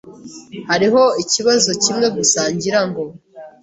[0.69, 3.03] Hariho ikibazo kimwe gusa, ngira ngo.